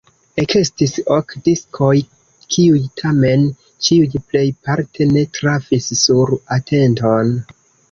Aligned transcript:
Ekestis 0.43 0.93
ok 1.15 1.35
diskoj, 1.47 1.89
kiuj 2.55 2.79
tamen 3.03 3.45
ĉiuj 3.89 4.09
plejparte 4.31 5.09
ne 5.13 5.27
trafis 5.39 5.93
sur 6.03 6.37
atenton. 6.61 7.33